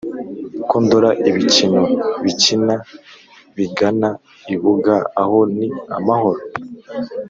[0.69, 1.81] Ko ndora ibikino
[2.23, 2.75] bikina
[3.55, 4.09] bigana
[4.53, 6.41] ibuga Aho ni amahoro?